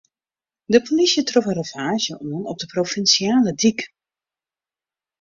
De 0.73 0.79
polysje 0.85 1.23
trof 1.29 1.45
in 1.51 1.57
ravaazje 1.59 2.13
oan 2.29 2.43
op 2.51 2.57
de 2.61 2.67
provinsjale 2.73 3.51
dyk. 3.61 3.79